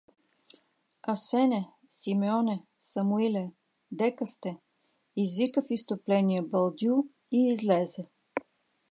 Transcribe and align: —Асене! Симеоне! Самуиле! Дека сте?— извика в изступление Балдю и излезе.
—Асене! 1.11 1.61
Симеоне! 1.99 2.57
Самуиле! 2.91 3.45
Дека 3.99 4.25
сте?— 4.33 4.51
извика 5.21 5.61
в 5.67 5.69
изступление 5.77 6.41
Балдю 6.51 6.95
и 7.37 7.39
излезе. 7.53 8.03